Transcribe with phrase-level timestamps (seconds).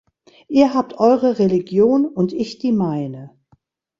[0.47, 3.37] Ihr habt eure Religion, und ich die meine.